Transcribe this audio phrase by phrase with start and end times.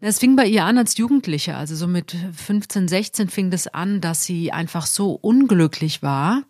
[0.00, 4.00] Es fing bei ihr an als Jugendliche, also so mit 15, 16 fing das an,
[4.00, 6.42] dass sie einfach so unglücklich war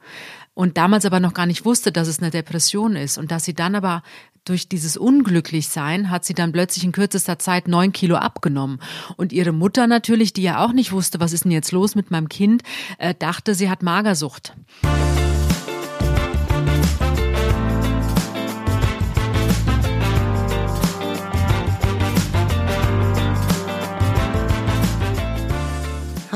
[0.55, 3.54] und damals aber noch gar nicht wusste, dass es eine Depression ist und dass sie
[3.54, 4.02] dann aber
[4.44, 8.79] durch dieses Unglücklichsein hat sie dann plötzlich in kürzester Zeit neun Kilo abgenommen.
[9.16, 12.11] Und ihre Mutter natürlich, die ja auch nicht wusste, was ist denn jetzt los mit
[12.11, 12.62] meinem Kind,
[12.98, 14.54] äh, dachte, sie hat Magersucht.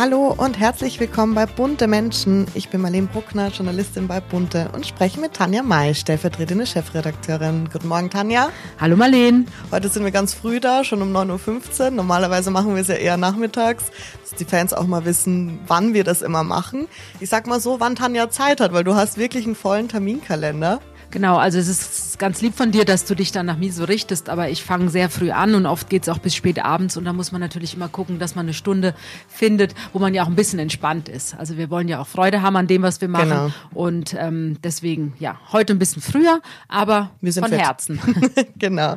[0.01, 2.47] Hallo und herzlich willkommen bei Bunte Menschen.
[2.55, 7.69] Ich bin Marlene Bruckner, Journalistin bei Bunte und spreche mit Tanja May, stellvertretende Chefredakteurin.
[7.73, 8.51] Guten Morgen, Tanja.
[8.80, 9.47] Hallo Marlene.
[9.73, 11.91] Heute sind wir ganz früh da, schon um 9.15 Uhr.
[11.91, 13.87] Normalerweise machen wir es ja eher nachmittags,
[14.23, 16.87] dass die Fans auch mal wissen, wann wir das immer machen.
[17.19, 20.80] Ich sag mal so, wann Tanja Zeit hat, weil du hast wirklich einen vollen Terminkalender.
[21.11, 23.85] Genau, also es ist ganz lieb von dir, dass du dich dann nach mir so
[23.85, 27.07] richtest, aber ich fange sehr früh an und oft geht's auch bis spät abends und
[27.07, 28.95] da muss man natürlich immer gucken, dass man eine Stunde
[29.27, 31.34] findet, wo man ja auch ein bisschen entspannt ist.
[31.39, 33.50] Also wir wollen ja auch Freude haben an dem, was wir machen genau.
[33.73, 37.65] und ähm, deswegen, ja, heute ein bisschen früher, aber wir sind von fit.
[37.65, 38.00] Herzen.
[38.59, 38.97] genau.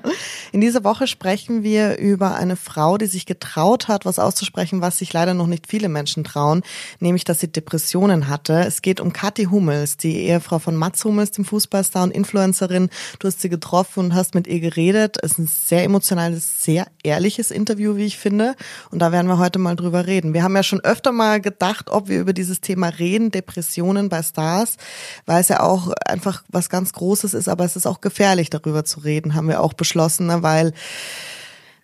[0.52, 4.98] In dieser Woche sprechen wir über eine Frau, die sich getraut hat, was auszusprechen, was
[4.98, 6.64] sich leider noch nicht viele Menschen trauen,
[7.00, 8.66] nämlich, dass sie Depressionen hatte.
[8.66, 12.89] Es geht um Kathi Hummels, die Ehefrau von Mats Hummels, dem Fußballstar und Influencerin.
[13.19, 15.17] Du hast sie getroffen und hast mit ihr geredet.
[15.21, 18.55] Es ist ein sehr emotionales, sehr ehrliches Interview, wie ich finde.
[18.89, 20.33] Und da werden wir heute mal drüber reden.
[20.33, 24.23] Wir haben ja schon öfter mal gedacht, ob wir über dieses Thema reden, Depressionen bei
[24.23, 24.77] Stars,
[25.25, 28.85] weil es ja auch einfach was ganz Großes ist, aber es ist auch gefährlich, darüber
[28.85, 30.44] zu reden, haben wir auch beschlossen, ne?
[30.44, 30.73] weil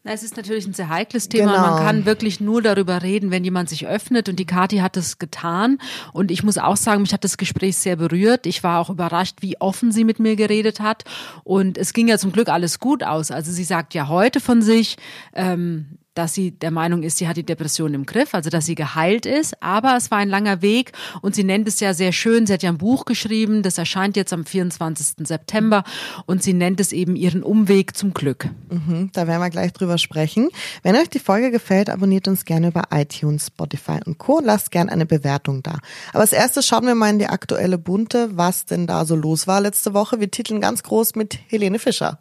[0.08, 1.52] na, es ist natürlich ein sehr heikles Thema.
[1.52, 1.68] Genau.
[1.70, 4.30] Man kann wirklich nur darüber reden, wenn jemand sich öffnet.
[4.30, 5.80] Und die Kathi hat es getan.
[6.14, 8.46] Und ich muss auch sagen, mich hat das Gespräch sehr berührt.
[8.46, 11.04] Ich war auch überrascht, wie offen sie mit mir geredet hat.
[11.44, 13.32] Und es ging ja zum Glück alles gut aus.
[13.32, 14.96] Also sie sagt ja heute von sich,
[15.34, 18.76] ähm, dass sie der Meinung ist, sie hat die Depression im Griff, also dass sie
[18.76, 19.62] geheilt ist.
[19.62, 22.48] Aber es war ein langer Weg und sie nennt es ja sehr schön.
[22.48, 25.28] Sie hat ja ein Buch geschrieben, das erscheint jetzt am 24.
[25.28, 25.84] September
[26.26, 28.50] und sie nennt es eben ihren Umweg zum Glück.
[28.70, 30.50] Mhm, da werden wir gleich drüber sprechen.
[30.84, 34.42] Wenn euch die Folge gefällt, abonniert uns gerne über iTunes, Spotify und Co.
[34.44, 35.80] Lasst gerne eine Bewertung da.
[36.10, 39.48] Aber als erstes schauen wir mal in die aktuelle Bunte, was denn da so los
[39.48, 40.20] war letzte Woche.
[40.20, 42.20] Wir titeln ganz groß mit Helene Fischer.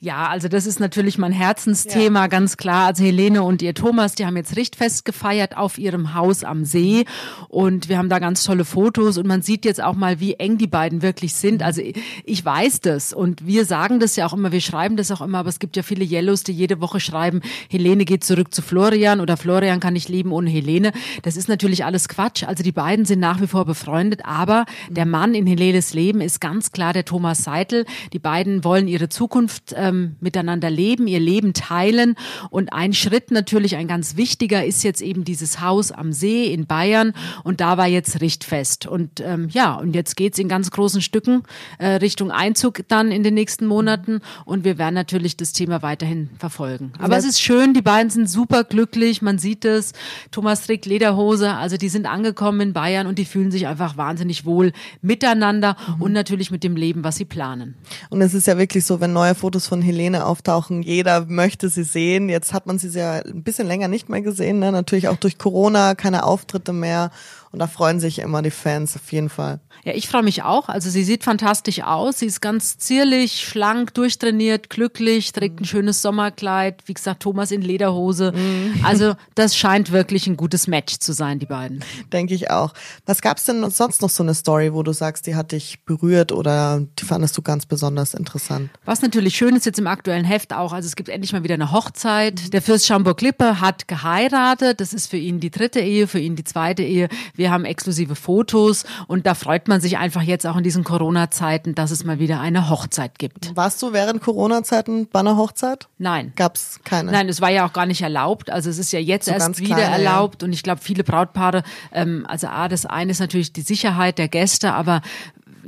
[0.00, 2.26] Ja, also das ist natürlich mein Herzensthema, ja.
[2.28, 2.86] ganz klar.
[2.86, 7.04] Also Helene und ihr Thomas, die haben jetzt Richtfest gefeiert auf ihrem Haus am See
[7.48, 10.56] und wir haben da ganz tolle Fotos und man sieht jetzt auch mal, wie eng
[10.56, 11.64] die beiden wirklich sind.
[11.64, 11.82] Also
[12.24, 15.38] ich weiß das und wir sagen das ja auch immer, wir schreiben das auch immer,
[15.38, 19.18] aber es gibt ja viele Yellows, die jede Woche schreiben, Helene geht zurück zu Florian
[19.18, 20.92] oder Florian kann nicht leben ohne Helene.
[21.22, 22.44] Das ist natürlich alles Quatsch.
[22.44, 26.40] Also die beiden sind nach wie vor befreundet, aber der Mann in Helenes Leben ist
[26.40, 27.84] ganz klar der Thomas Seitel.
[28.12, 32.14] Die beiden wollen ihre Zukunft äh, ähm, miteinander leben, ihr Leben teilen.
[32.50, 36.66] Und ein Schritt natürlich, ein ganz wichtiger, ist jetzt eben dieses Haus am See in
[36.66, 37.12] Bayern.
[37.44, 38.86] Und da war jetzt Richtfest.
[38.86, 41.42] Und ähm, ja, und jetzt geht's in ganz großen Stücken
[41.78, 44.20] äh, Richtung Einzug dann in den nächsten Monaten.
[44.44, 46.92] Und wir werden natürlich das Thema weiterhin verfolgen.
[46.98, 47.18] Aber ja.
[47.18, 49.92] es ist schön, die beiden sind super glücklich, man sieht es.
[50.30, 54.44] Thomas trägt Lederhose, also die sind angekommen in Bayern und die fühlen sich einfach wahnsinnig
[54.44, 54.72] wohl
[55.02, 56.02] miteinander mhm.
[56.02, 57.74] und natürlich mit dem Leben, was sie planen.
[58.10, 60.82] Und es ist ja wirklich so, wenn neue Fotos von von Helene auftauchen.
[60.82, 62.28] Jeder möchte sie sehen.
[62.28, 64.58] Jetzt hat man sie ja ein bisschen länger nicht mehr gesehen.
[64.58, 64.72] Ne?
[64.72, 67.12] Natürlich auch durch Corona keine Auftritte mehr.
[67.50, 69.60] Und da freuen sich immer die Fans auf jeden Fall.
[69.84, 70.68] Ja, ich freue mich auch.
[70.68, 72.18] Also sie sieht fantastisch aus.
[72.18, 76.82] Sie ist ganz zierlich, schlank, durchtrainiert, glücklich, trägt ein schönes Sommerkleid.
[76.86, 78.32] Wie gesagt, Thomas in Lederhose.
[78.32, 78.84] Mhm.
[78.84, 81.84] Also das scheint wirklich ein gutes Match zu sein, die beiden.
[82.12, 82.74] Denke ich auch.
[83.06, 86.32] Was gab's denn sonst noch so eine Story, wo du sagst, die hat dich berührt
[86.32, 88.70] oder die fandest du ganz besonders interessant?
[88.84, 91.54] Was natürlich schön ist jetzt im aktuellen Heft auch, also es gibt endlich mal wieder
[91.54, 92.52] eine Hochzeit.
[92.52, 94.80] Der Fürst Schaumburg-Lippe hat geheiratet.
[94.80, 97.08] Das ist für ihn die dritte Ehe, für ihn die zweite Ehe.
[97.38, 101.76] Wir haben exklusive Fotos und da freut man sich einfach jetzt auch in diesen Corona-Zeiten,
[101.76, 103.54] dass es mal wieder eine Hochzeit gibt.
[103.54, 105.86] Warst du während Corona-Zeiten bei einer Hochzeit?
[105.98, 106.32] Nein.
[106.34, 107.12] Gab's keine?
[107.12, 108.50] Nein, es war ja auch gar nicht erlaubt.
[108.50, 110.46] Also es ist ja jetzt so erst wieder kleine, erlaubt ja.
[110.46, 111.62] und ich glaube, viele Brautpaare,
[111.92, 115.00] ähm, also A, das eine ist natürlich die Sicherheit der Gäste, aber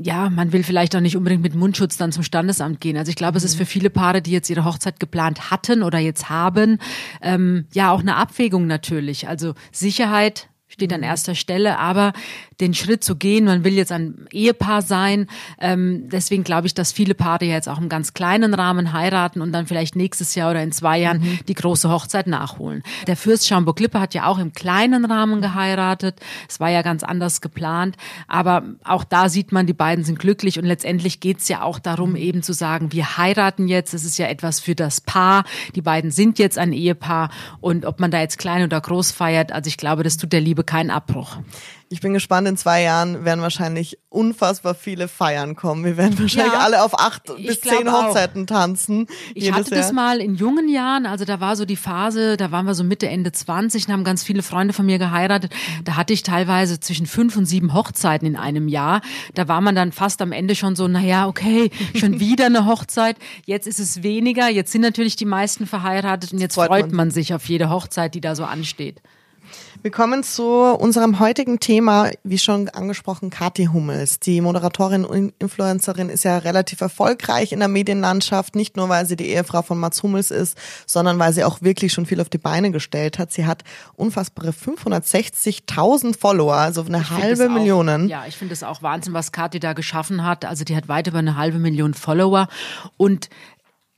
[0.03, 2.97] ja, man will vielleicht auch nicht unbedingt mit Mundschutz dann zum Standesamt gehen.
[2.97, 3.59] Also ich glaube, es ist mhm.
[3.59, 6.79] für viele Paare, die jetzt ihre Hochzeit geplant hatten oder jetzt haben,
[7.23, 9.29] ähm, ja auch eine Abwägung natürlich.
[9.29, 10.49] Also Sicherheit
[10.81, 12.15] steht an erster Stelle, aber
[12.61, 13.45] den Schritt zu gehen.
[13.45, 15.27] Man will jetzt ein Ehepaar sein.
[15.59, 19.53] Ähm, deswegen glaube ich, dass viele Paare jetzt auch im ganz kleinen Rahmen heiraten und
[19.53, 21.39] dann vielleicht nächstes Jahr oder in zwei Jahren mhm.
[21.49, 22.83] die große Hochzeit nachholen.
[23.07, 26.21] Der Fürst Schaumburg-Lippe hat ja auch im kleinen Rahmen geheiratet.
[26.49, 27.97] Es war ja ganz anders geplant.
[28.29, 31.79] Aber auch da sieht man, die beiden sind glücklich und letztendlich geht es ja auch
[31.79, 33.95] darum, eben zu sagen, wir heiraten jetzt.
[33.95, 35.45] Es ist ja etwas für das Paar.
[35.75, 37.31] Die beiden sind jetzt ein Ehepaar
[37.61, 40.41] und ob man da jetzt klein oder groß feiert, also ich glaube, das tut der
[40.41, 41.39] Liebe keinen Abbruch.
[41.93, 45.85] Ich bin gespannt, in zwei Jahren werden wahrscheinlich unfassbar viele Feiern kommen.
[45.85, 48.47] Wir werden wahrscheinlich ja, alle auf acht bis zehn Hochzeiten auch.
[48.47, 49.09] tanzen.
[49.35, 49.81] Ich hatte Jahr.
[49.83, 52.85] das mal in jungen Jahren, also da war so die Phase, da waren wir so
[52.85, 55.53] Mitte, Ende 20 und haben ganz viele Freunde von mir geheiratet.
[55.83, 59.01] Da hatte ich teilweise zwischen fünf und sieben Hochzeiten in einem Jahr.
[59.35, 63.17] Da war man dann fast am Ende schon so, naja, okay, schon wieder eine Hochzeit.
[63.47, 64.49] Jetzt ist es weniger.
[64.49, 66.95] Jetzt sind natürlich die meisten verheiratet und jetzt freut, freut man.
[66.95, 69.03] man sich auf jede Hochzeit, die da so ansteht.
[69.83, 74.21] Wir kommen zu unserem heutigen Thema, wie schon angesprochen, Kathi Hummels.
[74.21, 79.17] Die Moderatorin und Influencerin ist ja relativ erfolgreich in der Medienlandschaft, nicht nur weil sie
[79.17, 82.39] die Ehefrau von Mats Hummels ist, sondern weil sie auch wirklich schon viel auf die
[82.39, 83.33] Beine gestellt hat.
[83.33, 83.65] Sie hat
[83.97, 88.09] unfassbare 560.000 Follower, also eine ich halbe Million.
[88.09, 90.45] Ja, ich finde es auch Wahnsinn, was Kathi da geschaffen hat.
[90.45, 92.49] Also die hat weit über eine halbe Million Follower
[92.99, 93.31] und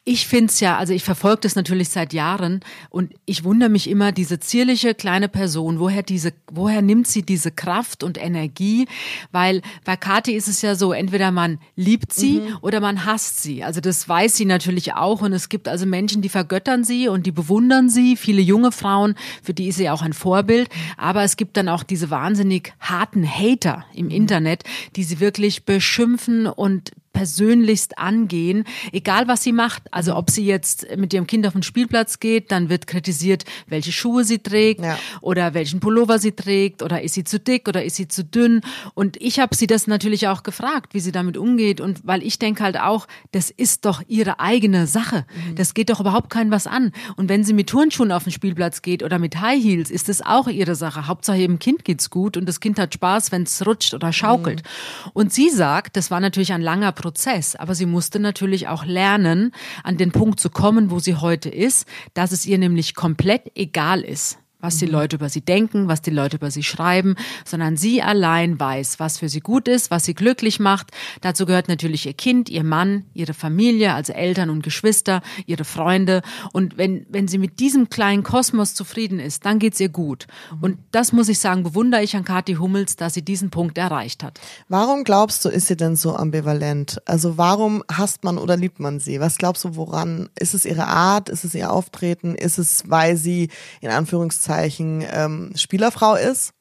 [0.04, 2.60] ich find's ja, also ich verfolge das natürlich seit Jahren
[2.90, 7.52] und ich wundere mich immer, diese zierliche kleine Person, woher diese, woher nimmt sie diese
[7.52, 8.88] Kraft und Energie?
[9.30, 12.58] Weil bei Kathi ist es ja so, entweder man liebt sie mhm.
[12.62, 13.62] oder man hasst sie.
[13.62, 17.24] Also das weiß sie natürlich auch und es gibt also Menschen, die vergöttern sie und
[17.24, 18.16] die bewundern sie.
[18.16, 20.68] Viele junge Frauen, für die ist sie auch ein Vorbild.
[20.96, 24.10] Aber es gibt dann auch diese wahnsinnig harten Hater im mhm.
[24.12, 24.64] Internet,
[24.96, 29.82] die sie wirklich beschimpfen und persönlichst angehen, egal was sie macht.
[29.92, 33.92] Also ob sie jetzt mit ihrem Kind auf den Spielplatz geht, dann wird kritisiert, welche
[33.92, 34.98] Schuhe sie trägt ja.
[35.20, 38.60] oder welchen Pullover sie trägt oder ist sie zu dick oder ist sie zu dünn.
[38.94, 41.80] Und ich habe sie das natürlich auch gefragt, wie sie damit umgeht.
[41.80, 45.26] Und weil ich denke halt auch, das ist doch ihre eigene Sache.
[45.48, 45.56] Mhm.
[45.56, 46.92] Das geht doch überhaupt kein was an.
[47.16, 50.22] Und wenn sie mit Turnschuhen auf den Spielplatz geht oder mit High Heels, ist das
[50.22, 51.06] auch ihre Sache.
[51.06, 54.62] Hauptsache ihrem Kind geht's gut und das Kind hat Spaß, wenn es rutscht oder schaukelt.
[54.62, 55.10] Mhm.
[55.12, 59.52] Und sie sagt, das war natürlich ein langer Prozess, aber sie musste natürlich auch lernen,
[59.84, 64.00] an den Punkt zu kommen, wo sie heute ist, dass es ihr nämlich komplett egal
[64.00, 64.92] ist, was die mhm.
[64.92, 69.18] Leute über sie denken, was die Leute über sie schreiben, sondern sie allein weiß, was
[69.18, 70.92] für sie gut ist, was sie glücklich macht.
[71.20, 76.22] Dazu gehört natürlich ihr Kind, ihr Mann, ihre Familie, also Eltern und Geschwister, ihre Freunde.
[76.52, 80.26] Und wenn, wenn sie mit diesem kleinen Kosmos zufrieden ist, dann geht's ihr gut.
[80.52, 80.62] Mhm.
[80.62, 84.22] Und das muss ich sagen, bewundere ich an Kathi Hummels, dass sie diesen Punkt erreicht
[84.22, 84.40] hat.
[84.68, 87.02] Warum glaubst du, ist sie denn so ambivalent?
[87.04, 89.18] Also warum hasst man oder liebt man sie?
[89.18, 90.28] Was glaubst du, woran?
[90.38, 91.28] Ist es ihre Art?
[91.28, 92.36] Ist es ihr Auftreten?
[92.36, 93.48] Ist es, weil sie
[93.80, 96.52] in Anführungszeichen Anführungszeichen ähm, Spielerfrau ist?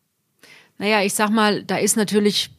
[0.77, 2.51] Naja, ich sag mal, da ist natürlich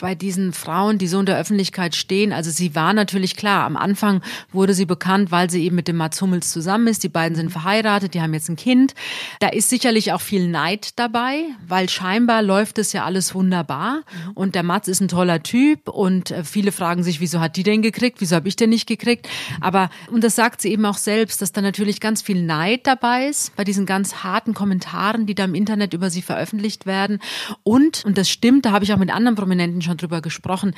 [0.00, 3.76] bei diesen Frauen, die so in der Öffentlichkeit stehen, also sie war natürlich klar, am
[3.76, 4.22] Anfang
[4.52, 7.02] wurde sie bekannt, weil sie eben mit dem Mats Hummels zusammen ist.
[7.02, 8.94] Die beiden sind verheiratet, die haben jetzt ein Kind.
[9.40, 14.02] Da ist sicherlich auch viel Neid dabei, weil scheinbar läuft es ja alles wunderbar
[14.34, 17.62] und der Mats ist ein toller Typ und äh, viele fragen sich, wieso hat die
[17.62, 19.28] denn gekriegt, wieso habe ich denn nicht gekriegt?
[19.60, 23.26] Aber, und das sagt sie eben auch selbst, dass da natürlich ganz viel Neid dabei
[23.26, 27.18] ist, bei diesen ganz harten Kommentaren, die da im Internet über sie veröffentlicht werden.
[27.62, 30.74] Und, und das stimmt, da habe ich auch mit anderen Prominenten schon drüber gesprochen.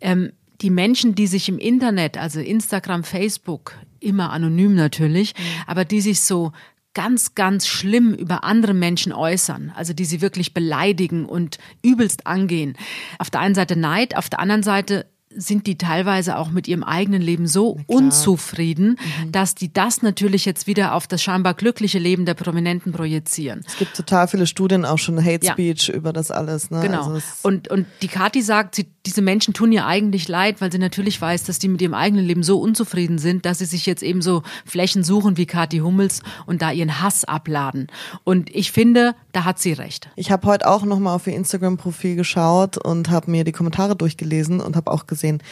[0.00, 5.42] Ähm, die Menschen, die sich im Internet, also Instagram, Facebook, immer anonym natürlich, mhm.
[5.66, 6.52] aber die sich so
[6.94, 12.76] ganz, ganz schlimm über andere Menschen äußern, also die sie wirklich beleidigen und übelst angehen.
[13.18, 16.84] Auf der einen Seite Neid, auf der anderen Seite sind die teilweise auch mit ihrem
[16.84, 19.32] eigenen Leben so unzufrieden, mhm.
[19.32, 23.62] dass die das natürlich jetzt wieder auf das scheinbar glückliche Leben der Prominenten projizieren.
[23.66, 25.94] Es gibt total viele Studien auch schon Hate Speech ja.
[25.94, 26.70] über das alles.
[26.70, 26.80] Ne?
[26.80, 27.12] Genau.
[27.12, 30.78] Also und, und die Kathi sagt, sie, diese Menschen tun ihr eigentlich leid, weil sie
[30.78, 34.02] natürlich weiß, dass die mit ihrem eigenen Leben so unzufrieden sind, dass sie sich jetzt
[34.02, 37.88] eben so Flächen suchen wie Kathi Hummels und da ihren Hass abladen.
[38.24, 40.08] Und ich finde, da hat sie recht.
[40.16, 44.60] Ich habe heute auch nochmal auf ihr Instagram-Profil geschaut und habe mir die Kommentare durchgelesen
[44.60, 45.42] und habe auch gesehen, gesehen.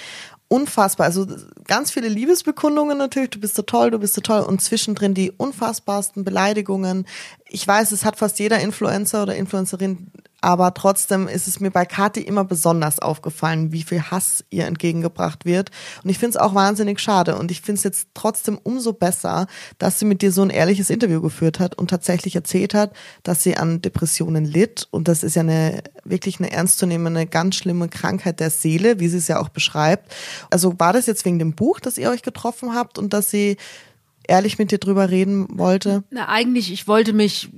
[0.49, 1.07] Unfassbar.
[1.07, 1.27] Also
[1.67, 3.31] ganz viele Liebesbekundungen natürlich.
[3.31, 4.43] Du bist so toll, du bist so toll.
[4.43, 7.07] Und zwischendrin die unfassbarsten Beleidigungen.
[7.49, 10.09] Ich weiß, es hat fast jeder Influencer oder Influencerin
[10.43, 15.45] aber trotzdem ist es mir bei Kathi immer besonders aufgefallen, wie viel Hass ihr entgegengebracht
[15.45, 15.71] wird.
[16.03, 17.37] Und ich finde es auch wahnsinnig schade.
[17.37, 19.47] Und ich finde es jetzt trotzdem umso besser,
[19.79, 23.45] dass sie mit dir so ein ehrliches Interview geführt hat und tatsächlich erzählt hat, dass
[23.45, 24.89] sie an Depressionen litt.
[24.91, 29.19] Und das ist ja eine wirklich eine ernstzunehmende, ganz schlimme Krankheit der Seele, wie sie
[29.19, 30.13] es ja auch beschreibt.
[30.51, 33.59] Also war das jetzt wegen dem Buch, dass ihr euch getroffen habt und dass sie
[34.27, 36.03] ehrlich mit dir drüber reden wollte?
[36.11, 37.51] Na, eigentlich, ich wollte mich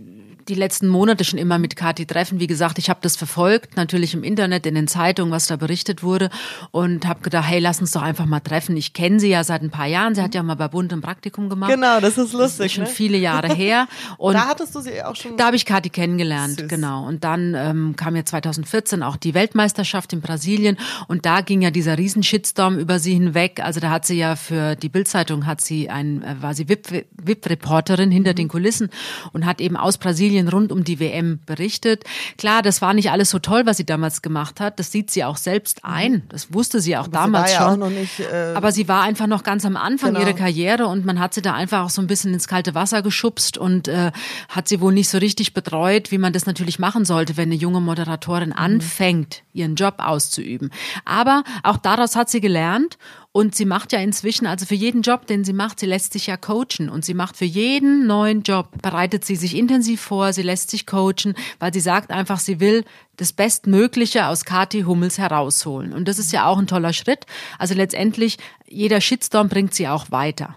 [0.49, 2.41] die letzten Monate schon immer mit Kathi treffen.
[2.41, 6.03] Wie gesagt, ich habe das verfolgt, natürlich im Internet, in den Zeitungen, was da berichtet
[6.03, 6.31] wurde
[6.71, 8.77] und habe gedacht, hey, lass uns doch einfach mal treffen.
[8.77, 10.15] Ich kenne sie ja seit ein paar Jahren.
[10.15, 11.73] Sie hat ja mal bei Bund ein Praktikum gemacht.
[11.73, 12.59] Genau, das ist lustig.
[12.59, 12.91] Das ist schon ne?
[12.91, 13.89] viele Jahre her.
[14.19, 15.37] Und da hattest du sie auch schon.
[15.37, 16.69] Da habe ich Kathi kennengelernt, Süß.
[16.69, 17.07] genau.
[17.07, 21.71] Und dann ähm, kam ja 2014 auch die Weltmeisterschaft in Brasilien und da ging ja
[21.71, 23.61] dieser Riesenshitstorm über sie hinweg.
[23.63, 28.11] Also da hat sie ja für die Bildzeitung hat sie ein, äh, war sie VIP-Reporterin
[28.11, 28.37] hinter mhm.
[28.37, 28.91] den Kulissen
[29.33, 32.05] und hat eben aus Brasilien rund um die WM berichtet.
[32.39, 34.79] Klar, das war nicht alles so toll, was sie damals gemacht hat.
[34.79, 35.91] Das sieht sie auch selbst mhm.
[35.93, 36.23] ein.
[36.29, 37.83] Das wusste sie auch Aber damals sie ja schon.
[37.83, 40.27] Auch noch nicht, äh, Aber sie war einfach noch ganz am Anfang Genau.
[40.27, 43.03] ihrer Karriere und man hat sie da einfach auch so ein bisschen ins kalte Wasser
[43.03, 44.13] geschubst und äh,
[44.49, 47.55] hat sie wohl nicht so richtig betreut, wie man das natürlich machen sollte, wenn eine
[47.55, 48.55] junge Moderatorin Mhm.
[48.57, 50.71] anfängt, ihren Job auszuüben.
[51.05, 52.99] Aber auch daraus hat sie gelernt
[53.37, 56.29] und sie macht ja inzwischen, also für jeden Job, den sie macht, sie lässt sich
[56.29, 60.43] ja coachen und sie macht für jeden neuen Job, bereitet sie sich intensiv vor, sie
[60.43, 62.85] lässt sich coachen, weil sie sagt einfach, sie will
[63.17, 65.93] das Bestmögliche aus Kathi Hummels herausholen.
[65.93, 67.27] Und das ist ja auch ein toller Schritt.
[67.59, 70.57] Also letztendlich, jeder Shitstorm bringt sie auch weiter.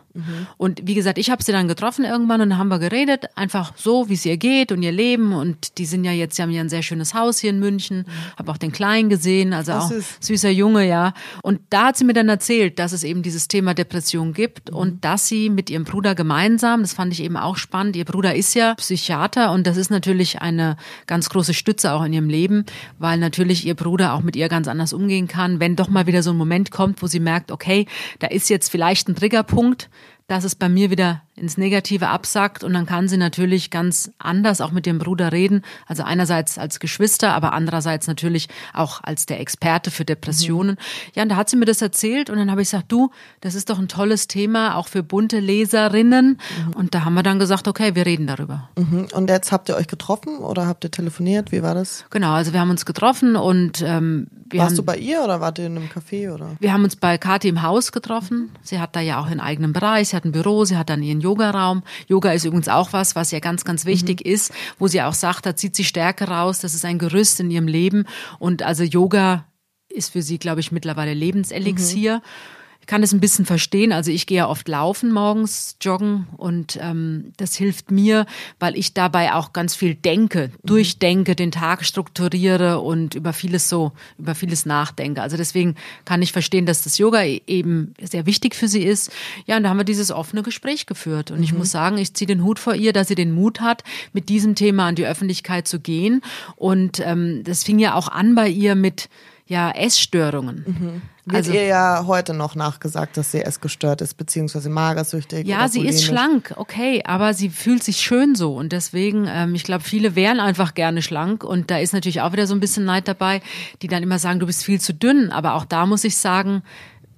[0.57, 3.73] Und wie gesagt, ich habe sie dann getroffen irgendwann und dann haben wir geredet, einfach
[3.75, 5.33] so, wie es ihr geht und ihr Leben.
[5.33, 8.05] Und die sind ja jetzt, sie haben ja ein sehr schönes Haus hier in München,
[8.35, 10.17] habe auch den Kleinen gesehen, also Ach, auch süß.
[10.21, 11.13] süßer Junge, ja.
[11.43, 15.03] Und da hat sie mir dann erzählt, dass es eben dieses Thema Depression gibt und
[15.03, 18.53] dass sie mit ihrem Bruder gemeinsam, das fand ich eben auch spannend, ihr Bruder ist
[18.53, 22.65] ja Psychiater und das ist natürlich eine ganz große Stütze auch in ihrem Leben,
[22.99, 26.23] weil natürlich ihr Bruder auch mit ihr ganz anders umgehen kann, wenn doch mal wieder
[26.23, 27.87] so ein Moment kommt, wo sie merkt, okay,
[28.19, 29.89] da ist jetzt vielleicht ein Triggerpunkt,
[30.27, 34.59] dass es bei mir wieder ins Negative absackt und dann kann sie natürlich ganz anders
[34.59, 35.61] auch mit dem Bruder reden.
[35.85, 40.77] Also einerseits als Geschwister, aber andererseits natürlich auch als der Experte für Depressionen.
[41.13, 43.55] Ja, und da hat sie mir das erzählt und dann habe ich gesagt, du, das
[43.55, 46.39] ist doch ein tolles Thema, auch für bunte Leserinnen.
[46.75, 48.69] Und da haben wir dann gesagt, okay, wir reden darüber.
[48.77, 49.07] Mhm.
[49.13, 51.51] Und jetzt habt ihr euch getroffen oder habt ihr telefoniert?
[51.51, 52.05] Wie war das?
[52.09, 55.41] Genau, also wir haben uns getroffen und ähm, wir Warst haben du bei ihr oder
[55.41, 56.55] wart ihr in einem Café oder?
[56.59, 58.49] Wir haben uns bei Kathi im Haus getroffen.
[58.63, 61.21] Sie hat da ja auch ihren eigenen Bereich, hat ein Büro, sie hat dann ihren
[61.21, 61.83] Yogaraum.
[62.07, 65.45] Yoga ist übrigens auch was, was ja ganz, ganz wichtig ist, wo sie auch sagt,
[65.45, 68.05] da zieht sie Stärke raus, das ist ein Gerüst in ihrem Leben.
[68.39, 69.45] Und also Yoga
[69.89, 72.21] ist für sie, glaube ich, mittlerweile Lebenselixier.
[72.23, 72.56] Ich
[72.87, 73.91] kann das ein bisschen verstehen.
[73.91, 78.25] Also ich gehe ja oft laufen morgens, joggen und ähm, das hilft mir,
[78.59, 83.91] weil ich dabei auch ganz viel denke, durchdenke, den Tag strukturiere und über vieles so,
[84.17, 85.21] über vieles nachdenke.
[85.21, 85.75] Also deswegen
[86.05, 89.11] kann ich verstehen, dass das Yoga e- eben sehr wichtig für sie ist.
[89.45, 91.29] Ja, und da haben wir dieses offene Gespräch geführt.
[91.29, 93.83] Und ich muss sagen, ich ziehe den Hut vor ihr, dass sie den Mut hat,
[94.13, 96.21] mit diesem Thema an die Öffentlichkeit zu gehen.
[96.55, 99.09] Und ähm, das fing ja auch an bei ihr mit
[99.45, 101.01] ja, Essstörungen.
[101.29, 105.45] Wird ihr ja heute noch nachgesagt, dass sie essgestört ist, beziehungsweise magersüchtig.
[105.45, 109.63] Ja, sie ist schlank, okay, aber sie fühlt sich schön so und deswegen, ähm, ich
[109.63, 112.85] glaube, viele wären einfach gerne schlank und da ist natürlich auch wieder so ein bisschen
[112.85, 113.41] Neid dabei,
[113.81, 116.63] die dann immer sagen, du bist viel zu dünn, aber auch da muss ich sagen,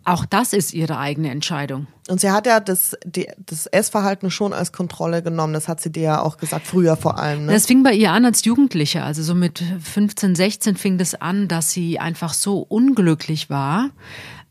[0.10, 1.88] auch das ist ihre eigene Entscheidung.
[2.08, 5.54] Und sie hat ja das, die, das Essverhalten schon als Kontrolle genommen.
[5.54, 7.46] Das hat sie dir ja auch gesagt, früher vor allem.
[7.46, 7.54] Ne?
[7.54, 11.48] Das fing bei ihr an als Jugendliche, also so mit 15, 16 fing das an,
[11.48, 13.92] dass sie einfach so unglücklich war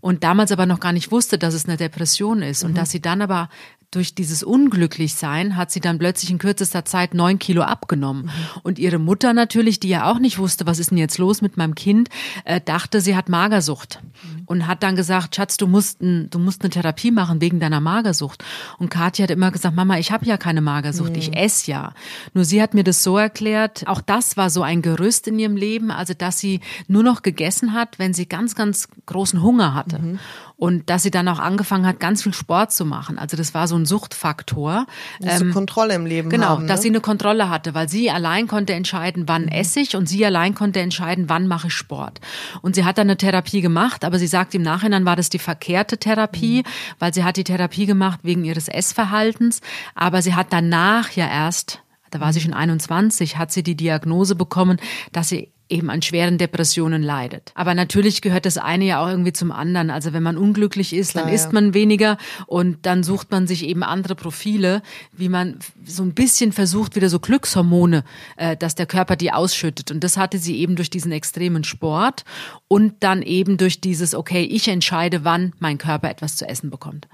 [0.00, 3.00] und damals aber noch gar nicht wusste, dass es eine Depression ist und dass sie
[3.00, 3.48] dann aber
[3.90, 8.30] durch dieses Unglücklichsein hat sie dann plötzlich in kürzester Zeit neun Kilo abgenommen.
[8.62, 11.56] Und ihre Mutter natürlich, die ja auch nicht wusste, was ist denn jetzt los mit
[11.56, 12.10] meinem Kind,
[12.44, 14.00] äh, dachte, sie hat Magersucht.
[14.44, 17.80] Und hat dann gesagt, Schatz, du musst, ein, du musst eine Therapie machen wegen deiner
[17.80, 18.44] Magersucht.
[18.78, 21.94] Und Kathi hat immer gesagt, Mama, ich habe ja keine Magersucht, ich esse ja.
[22.34, 25.56] Nur sie hat mir das so erklärt, auch das war so ein Gerüst in ihrem
[25.56, 30.18] Leben, also dass sie nur noch gegessen hat, wenn sie ganz, ganz großen Hunger hatte.
[30.60, 33.16] Und dass sie dann auch angefangen hat, ganz viel Sport zu machen.
[33.16, 34.86] Also das war so ein Suchtfaktor.
[35.20, 36.66] Musst du Kontrolle im Leben Genau, haben.
[36.66, 36.82] dass ne?
[36.82, 40.56] sie eine Kontrolle hatte, weil sie allein konnte entscheiden, wann esse ich und sie allein
[40.56, 42.20] konnte entscheiden, wann mache ich Sport.
[42.60, 45.38] Und sie hat dann eine Therapie gemacht, aber sie sagt im Nachhinein war das die
[45.38, 46.64] verkehrte Therapie,
[46.98, 49.60] weil sie hat die Therapie gemacht wegen ihres Essverhaltens,
[49.94, 54.34] aber sie hat danach ja erst, da war sie schon 21, hat sie die Diagnose
[54.34, 54.80] bekommen,
[55.12, 57.52] dass sie eben an schweren Depressionen leidet.
[57.54, 59.90] Aber natürlich gehört das eine ja auch irgendwie zum anderen.
[59.90, 61.52] Also wenn man unglücklich ist, dann Klar, isst ja.
[61.52, 64.82] man weniger und dann sucht man sich eben andere Profile,
[65.12, 68.04] wie man so ein bisschen versucht, wieder so Glückshormone,
[68.36, 69.90] äh, dass der Körper die ausschüttet.
[69.90, 72.24] Und das hatte sie eben durch diesen extremen Sport
[72.68, 77.08] und dann eben durch dieses, okay, ich entscheide, wann mein Körper etwas zu essen bekommt.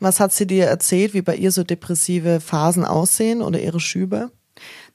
[0.00, 4.30] Was hat sie dir erzählt, wie bei ihr so depressive Phasen aussehen oder ihre Schübe?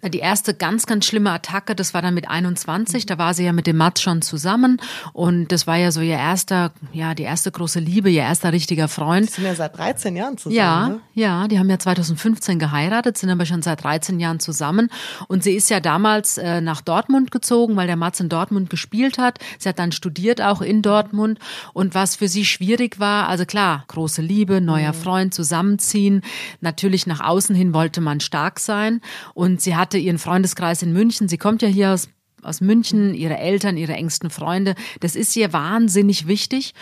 [0.09, 3.05] Die erste ganz, ganz schlimme Attacke, das war dann mit 21.
[3.05, 4.81] Da war sie ja mit dem Mats schon zusammen.
[5.13, 8.89] Und das war ja so ihr erster, ja, die erste große Liebe, ihr erster richtiger
[8.89, 9.29] Freund.
[9.29, 10.55] Die sind ja seit 13 Jahren zusammen.
[10.57, 10.99] Ja, ne?
[11.13, 14.89] ja, die haben ja 2015 geheiratet, sind aber schon seit 13 Jahren zusammen.
[15.29, 19.17] Und sie ist ja damals äh, nach Dortmund gezogen, weil der Mats in Dortmund gespielt
[19.17, 19.39] hat.
[19.57, 21.39] Sie hat dann studiert auch in Dortmund.
[21.71, 24.97] Und was für sie schwierig war, also klar, große Liebe, neuer mhm.
[24.97, 26.21] Freund, zusammenziehen.
[26.59, 28.99] Natürlich nach außen hin wollte man stark sein.
[29.33, 31.27] Und sie hat hatte ihren Freundeskreis in München.
[31.27, 32.09] Sie kommt ja hier aus,
[32.41, 34.73] aus München, ihre Eltern, ihre engsten Freunde.
[35.01, 36.73] Das ist ihr wahnsinnig wichtig.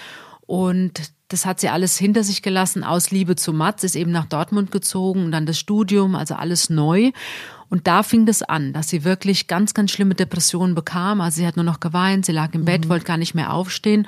[0.48, 4.26] Und das hat sie alles hinter sich gelassen aus Liebe zu Mats, ist eben nach
[4.28, 7.12] Dortmund gezogen und dann das Studium, also alles neu.
[7.70, 11.20] Und da fing das an, dass sie wirklich ganz, ganz schlimme Depressionen bekam.
[11.20, 12.90] Also sie hat nur noch geweint, sie lag im Bett, mhm.
[12.90, 14.08] wollte gar nicht mehr aufstehen.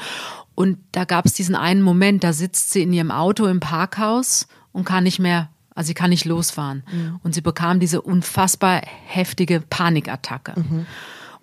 [0.55, 4.48] Und da gab es diesen einen Moment, da sitzt sie in ihrem Auto im Parkhaus
[4.72, 6.83] und kann nicht mehr also sie kann nicht losfahren.
[6.91, 7.19] Mhm.
[7.23, 10.53] Und sie bekam diese unfassbar heftige Panikattacke.
[10.59, 10.85] Mhm.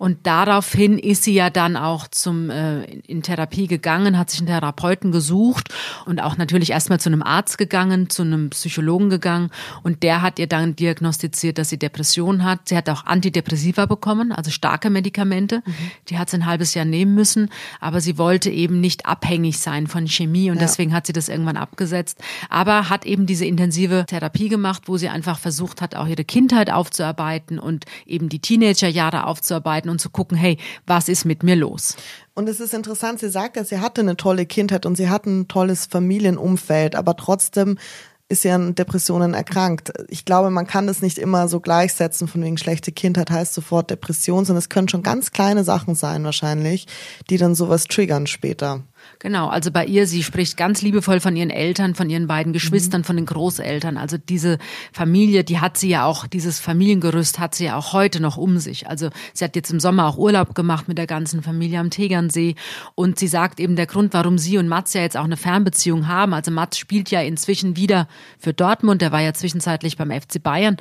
[0.01, 4.47] Und daraufhin ist sie ja dann auch zum äh, in Therapie gegangen, hat sich einen
[4.47, 5.71] Therapeuten gesucht
[6.07, 9.51] und auch natürlich erstmal zu einem Arzt gegangen, zu einem Psychologen gegangen
[9.83, 12.67] und der hat ihr dann diagnostiziert, dass sie Depressionen hat.
[12.67, 15.61] Sie hat auch Antidepressiva bekommen, also starke Medikamente.
[15.63, 15.73] Mhm.
[16.09, 19.85] Die hat sie ein halbes Jahr nehmen müssen, aber sie wollte eben nicht abhängig sein
[19.85, 20.63] von Chemie und ja.
[20.63, 22.17] deswegen hat sie das irgendwann abgesetzt.
[22.49, 26.71] Aber hat eben diese intensive Therapie gemacht, wo sie einfach versucht hat, auch ihre Kindheit
[26.71, 30.57] aufzuarbeiten und eben die Teenagerjahre aufzuarbeiten und zu gucken, hey,
[30.87, 31.95] was ist mit mir los?
[32.33, 35.25] Und es ist interessant, sie sagt ja, sie hatte eine tolle Kindheit und sie hat
[35.25, 37.77] ein tolles Familienumfeld, aber trotzdem
[38.31, 39.91] ist ja an Depressionen erkrankt.
[40.07, 43.89] Ich glaube, man kann das nicht immer so gleichsetzen, von wegen schlechte Kindheit heißt sofort
[43.89, 46.87] Depression, sondern es können schon ganz kleine Sachen sein wahrscheinlich,
[47.29, 48.83] die dann sowas triggern später.
[49.21, 53.01] Genau, also bei ihr, sie spricht ganz liebevoll von ihren Eltern, von ihren beiden Geschwistern,
[53.01, 53.05] mhm.
[53.05, 53.95] von den Großeltern.
[53.95, 54.57] Also diese
[54.91, 58.57] Familie, die hat sie ja auch, dieses Familiengerüst hat sie ja auch heute noch um
[58.57, 58.89] sich.
[58.89, 62.55] Also sie hat jetzt im Sommer auch Urlaub gemacht mit der ganzen Familie am Tegernsee.
[62.95, 66.07] Und sie sagt eben, der Grund, warum sie und Mats ja jetzt auch eine Fernbeziehung
[66.07, 66.33] haben.
[66.33, 68.07] Also Mats spielt ja inzwischen wieder
[68.39, 70.77] für Dortmund, der war ja zwischenzeitlich beim FC Bayern.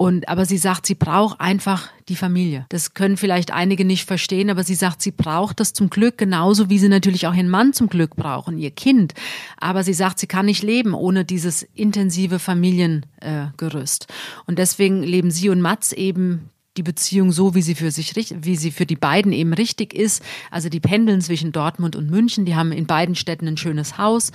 [0.00, 2.66] Und, aber sie sagt, sie braucht einfach die Familie.
[2.68, 6.70] Das können vielleicht einige nicht verstehen, aber sie sagt, sie braucht das zum Glück genauso,
[6.70, 9.14] wie sie natürlich auch ihren Mann zum Glück brauchen, ihr Kind.
[9.56, 14.06] Aber sie sagt, sie kann nicht leben ohne dieses intensive Familiengerüst.
[14.08, 14.12] Äh,
[14.46, 16.48] und deswegen leben sie und Mats eben
[16.78, 20.22] die Beziehung so, wie sie für sich, wie sie für die beiden eben richtig ist.
[20.50, 22.44] Also die pendeln zwischen Dortmund und München.
[22.44, 24.30] Die haben in beiden Städten ein schönes Haus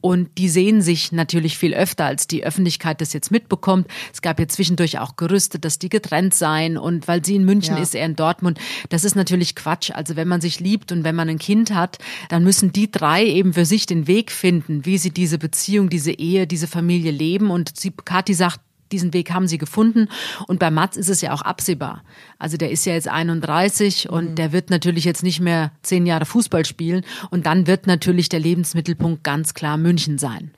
[0.00, 3.88] und die sehen sich natürlich viel öfter, als die Öffentlichkeit das jetzt mitbekommt.
[4.12, 7.76] Es gab jetzt zwischendurch auch Gerüste, dass die getrennt seien und weil sie in München
[7.76, 7.82] ja.
[7.82, 8.58] ist, er in Dortmund.
[8.90, 9.90] Das ist natürlich Quatsch.
[9.90, 13.26] Also wenn man sich liebt und wenn man ein Kind hat, dann müssen die drei
[13.26, 17.50] eben für sich den Weg finden, wie sie diese Beziehung, diese Ehe, diese Familie leben.
[17.50, 18.60] Und sie, Kathi sagt,
[18.92, 20.08] diesen Weg haben sie gefunden.
[20.46, 22.02] Und bei Mats ist es ja auch absehbar.
[22.38, 24.34] Also der ist ja jetzt 31 und mhm.
[24.34, 27.04] der wird natürlich jetzt nicht mehr zehn Jahre Fußball spielen.
[27.30, 30.52] Und dann wird natürlich der Lebensmittelpunkt ganz klar München sein.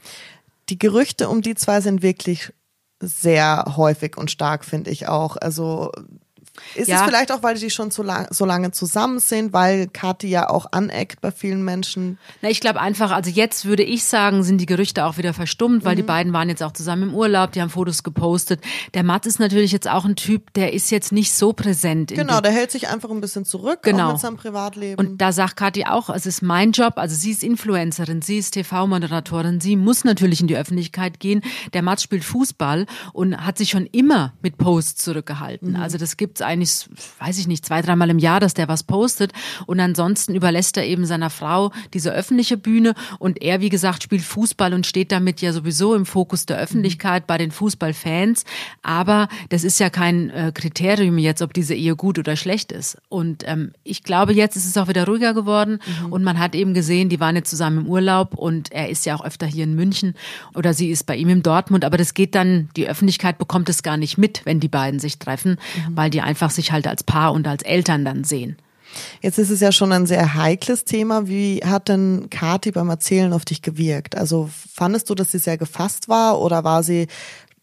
[0.69, 2.53] Die Gerüchte um die zwei sind wirklich
[3.01, 5.37] sehr häufig und stark, finde ich auch.
[5.37, 5.91] Also
[6.75, 6.97] ist ja.
[6.97, 10.49] es vielleicht auch, weil die schon so, lang, so lange zusammen sind, weil Kathi ja
[10.49, 12.19] auch aneckt bei vielen Menschen?
[12.43, 15.85] Na, ich glaube einfach, also jetzt würde ich sagen, sind die Gerüchte auch wieder verstummt,
[15.85, 15.97] weil mhm.
[15.97, 18.61] die beiden waren jetzt auch zusammen im Urlaub, die haben Fotos gepostet.
[18.95, 22.13] Der Matt ist natürlich jetzt auch ein Typ, der ist jetzt nicht so präsent.
[22.15, 24.13] Genau, der hält sich einfach ein bisschen zurück genau.
[24.13, 24.99] mit seinem Privatleben.
[24.99, 28.53] Und da sagt Kathi auch, es ist mein Job, also sie ist Influencerin, sie ist
[28.53, 31.43] TV-Moderatorin, sie muss natürlich in die Öffentlichkeit gehen.
[31.73, 35.71] Der Matt spielt Fußball und hat sich schon immer mit Posts zurückgehalten.
[35.71, 35.77] Mhm.
[35.77, 39.33] Also das gibt's eigentlich, weiß ich nicht, zwei, dreimal im Jahr, dass der was postet.
[39.67, 42.95] Und ansonsten überlässt er eben seiner Frau diese öffentliche Bühne.
[43.19, 47.27] Und er, wie gesagt, spielt Fußball und steht damit ja sowieso im Fokus der Öffentlichkeit
[47.27, 48.45] bei den Fußballfans.
[48.83, 52.99] Aber das ist ja kein äh, Kriterium jetzt, ob diese Ehe gut oder schlecht ist.
[53.09, 55.79] Und ähm, ich glaube, jetzt ist es auch wieder ruhiger geworden.
[56.03, 56.13] Mhm.
[56.13, 59.15] Und man hat eben gesehen, die waren jetzt zusammen im Urlaub und er ist ja
[59.15, 60.15] auch öfter hier in München
[60.55, 61.85] oder sie ist bei ihm in Dortmund.
[61.85, 65.19] Aber das geht dann, die Öffentlichkeit bekommt es gar nicht mit, wenn die beiden sich
[65.19, 65.97] treffen, mhm.
[65.97, 68.57] weil die einfach sich halt als Paar und als Eltern dann sehen.
[69.21, 71.29] Jetzt ist es ja schon ein sehr heikles Thema.
[71.29, 74.17] Wie hat denn Kathi beim Erzählen auf dich gewirkt?
[74.17, 77.07] Also fandest du, dass sie sehr gefasst war oder war sie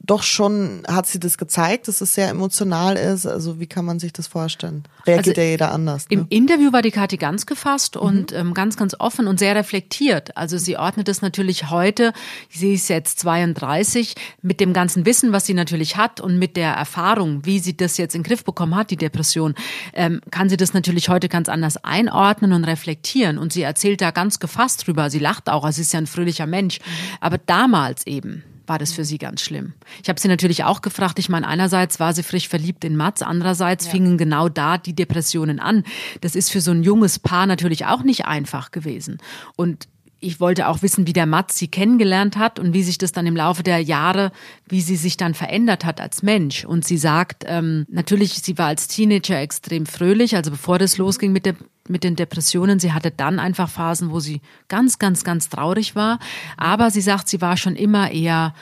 [0.08, 3.26] doch schon hat sie das gezeigt, dass es sehr emotional ist.
[3.26, 4.84] Also wie kann man sich das vorstellen?
[5.06, 6.06] Reagiert also, ja jeder anders.
[6.10, 6.16] Ne?
[6.16, 8.02] Im Interview war die Kathi ganz gefasst mhm.
[8.02, 10.36] und ähm, ganz, ganz offen und sehr reflektiert.
[10.38, 12.14] Also sie ordnet es natürlich heute,
[12.50, 16.72] sie ist jetzt 32, mit dem ganzen Wissen, was sie natürlich hat und mit der
[16.72, 19.56] Erfahrung, wie sie das jetzt in den Griff bekommen hat, die Depression,
[19.94, 23.38] ähm, kann sie das natürlich heute ganz anders einordnen und reflektieren.
[23.38, 25.10] Und sie erzählt da ganz gefasst drüber.
[25.10, 26.80] Sie lacht auch, also sie ist ja ein fröhlicher Mensch.
[26.80, 26.84] Mhm.
[27.20, 29.74] Aber damals eben, war das für sie ganz schlimm.
[30.04, 31.20] Ich habe sie natürlich auch gefragt.
[31.20, 33.92] Ich meine, einerseits war sie frisch verliebt in Mats, andererseits ja.
[33.92, 35.84] fingen genau da die Depressionen an.
[36.22, 39.18] Das ist für so ein junges Paar natürlich auch nicht einfach gewesen.
[39.56, 39.88] Und
[40.20, 43.28] ich wollte auch wissen, wie der Mats sie kennengelernt hat und wie sich das dann
[43.28, 44.32] im Laufe der Jahre,
[44.68, 46.66] wie sie sich dann verändert hat als Mensch.
[46.66, 51.32] Und sie sagt, ähm, natürlich, sie war als Teenager extrem fröhlich, also bevor das losging
[51.32, 51.56] mit der
[51.90, 52.80] mit den Depressionen.
[52.80, 56.20] Sie hatte dann einfach Phasen, wo sie ganz, ganz, ganz traurig war.
[56.58, 58.54] Aber sie sagt, sie war schon immer eher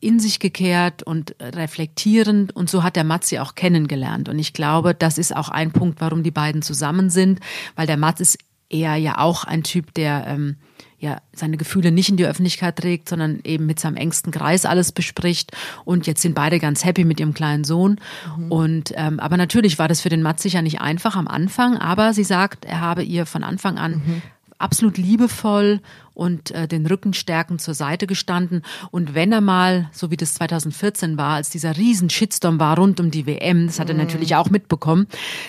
[0.00, 4.28] in sich gekehrt und reflektierend und so hat der Mats sie auch kennengelernt.
[4.28, 7.38] Und ich glaube, das ist auch ein Punkt, warum die beiden zusammen sind,
[7.76, 10.56] weil der Mats ist eher ja auch ein Typ, der ähm,
[11.02, 14.92] ja seine Gefühle nicht in die Öffentlichkeit trägt, sondern eben mit seinem engsten Kreis alles
[14.92, 15.50] bespricht.
[15.84, 17.98] Und jetzt sind beide ganz happy mit ihrem kleinen Sohn.
[18.38, 18.52] Mhm.
[18.52, 22.14] Und ähm, aber natürlich war das für den Mats sicher nicht einfach am Anfang, aber
[22.14, 24.22] sie sagt, er habe ihr von Anfang an mhm
[24.62, 25.80] absolut liebevoll
[26.14, 28.62] und äh, den Rücken stärkend zur Seite gestanden.
[28.90, 33.00] Und wenn er mal, so wie das 2014 war, als dieser riesen Shitstorm war rund
[33.00, 34.02] um die WM, das hat er mhm.
[34.02, 35.06] natürlich auch mitbekommen,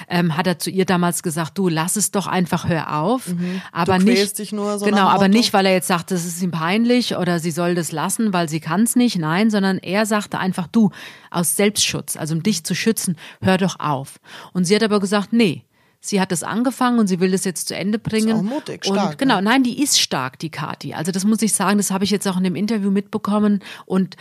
[0.10, 3.28] ähm, hat er zu ihr damals gesagt, du lass es doch einfach, hör auf.
[3.28, 3.62] Mhm.
[3.72, 6.52] Aber nicht, dich nur so genau, aber nicht, weil er jetzt sagt, das ist ihm
[6.52, 9.18] peinlich oder sie soll das lassen, weil sie kann es nicht.
[9.18, 10.92] Nein, sondern er sagte einfach, du,
[11.30, 14.20] aus Selbstschutz, also um dich zu schützen, hör doch auf.
[14.54, 15.64] Und sie hat aber gesagt, nee,
[16.04, 18.28] sie hat es angefangen und sie will das jetzt zu Ende bringen.
[18.28, 19.12] Ist auch mutig, stark.
[19.12, 19.44] Und genau, ne?
[19.44, 20.94] nein, die ist stark, die Kati.
[20.94, 24.18] Also das muss ich sagen, das habe ich jetzt auch in dem Interview mitbekommen und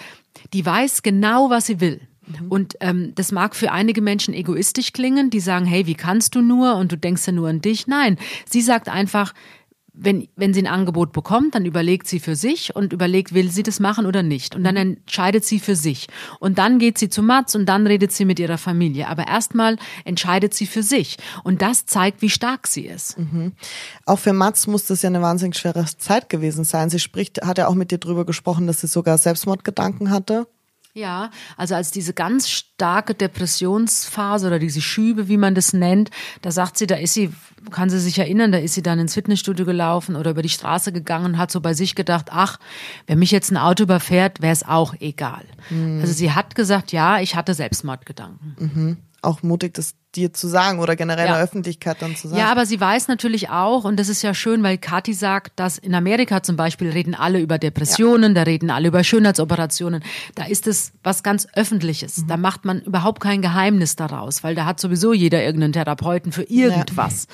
[0.53, 2.01] die weiß genau, was sie will.
[2.27, 2.49] Mhm.
[2.49, 6.40] Und ähm, das mag für einige Menschen egoistisch klingen, die sagen, hey, wie kannst du
[6.40, 7.88] nur und du denkst ja nur an dich.
[7.88, 8.16] Nein,
[8.49, 9.35] sie sagt einfach,
[9.94, 13.62] wenn, wenn sie ein Angebot bekommt, dann überlegt sie für sich und überlegt, will sie
[13.62, 14.55] das machen oder nicht.
[14.55, 14.96] Und dann mhm.
[14.96, 16.07] entscheidet sie für sich.
[16.40, 19.09] Und dann geht sie zu Mats und dann redet sie mit ihrer Familie.
[19.09, 21.18] Aber erstmal entscheidet sie für sich.
[21.44, 23.18] Und das zeigt, wie stark sie ist.
[23.18, 23.52] Mhm.
[24.07, 26.88] Auch für Mats muss das ja eine wahnsinnig schwere Zeit gewesen sein.
[26.88, 30.46] Sie spricht, hat ja auch mit dir drüber gesprochen, dass sie sogar Selbstmordgedanken hatte.
[30.94, 36.11] Ja, also als diese ganz starke Depressionsphase oder diese Schübe, wie man das nennt,
[36.42, 37.33] da sagt sie, da ist sie,
[37.70, 40.92] kann sie sich erinnern, da ist sie dann ins Fitnessstudio gelaufen oder über die Straße
[40.92, 42.59] gegangen und hat so bei sich gedacht, ach,
[43.07, 45.44] wenn mich jetzt ein Auto überfährt, wäre es auch egal.
[45.70, 46.00] Mhm.
[46.02, 48.57] Also sie hat gesagt, ja, ich hatte Selbstmordgedanken.
[48.59, 48.96] Mhm.
[49.22, 51.35] Auch mutig, das dir zu sagen oder generell ja.
[51.35, 52.38] der Öffentlichkeit dann zu sagen.
[52.38, 55.79] Ja, aber sie weiß natürlich auch, und das ist ja schön, weil Kathi sagt, dass
[55.79, 58.42] in Amerika zum Beispiel reden alle über Depressionen, ja.
[58.44, 60.03] da reden alle über Schönheitsoperationen.
[60.35, 62.18] Da ist es was ganz Öffentliches.
[62.18, 62.29] Mhm.
[62.29, 66.44] Da macht man überhaupt kein Geheimnis daraus, weil da hat sowieso jeder irgendeinen Therapeuten für
[66.44, 67.27] irgendwas.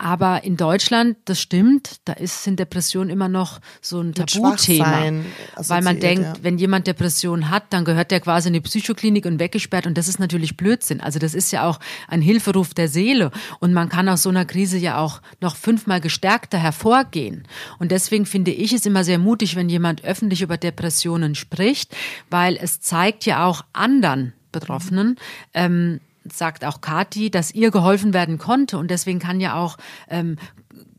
[0.00, 0.06] Ja.
[0.06, 5.10] Aber in Deutschland, das stimmt, da ist, sind Depressionen immer noch so ein Tabuthema.
[5.56, 9.38] Weil man denkt, wenn jemand Depression hat, dann gehört der quasi in die Psychoklinik und
[9.38, 11.00] weggesperrt und das ist natürlich Blödsinn.
[11.00, 14.28] Also das ist ja auch ein ein Hilferuf der Seele und man kann aus so
[14.28, 17.44] einer Krise ja auch noch fünfmal gestärkter hervorgehen.
[17.78, 21.96] Und deswegen finde ich es immer sehr mutig, wenn jemand öffentlich über Depressionen spricht,
[22.28, 25.16] weil es zeigt ja auch anderen Betroffenen,
[25.54, 29.78] ähm, sagt auch Kati, dass ihr geholfen werden konnte und deswegen kann ja auch
[30.08, 30.36] ähm,